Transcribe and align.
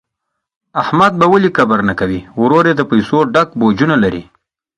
احمد 0.81 1.11
به 1.19 1.25
ولي 1.33 1.49
کبر 1.57 1.79
نه 1.89 1.93
کوي، 1.99 2.19
ورور 2.41 2.63
یې 2.69 2.73
د 2.77 2.81
پیسو 2.91 3.17
ډک 3.33 3.49
بوجونه 3.59 3.95
لري. 4.03 4.23